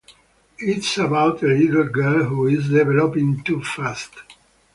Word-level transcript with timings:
It's 0.57 0.97
about 0.97 1.43
a 1.43 1.45
little 1.45 1.83
girl 1.83 2.23
who 2.23 2.47
is 2.47 2.69
developing 2.71 3.43
too 3.43 3.63
fast. 3.63 4.09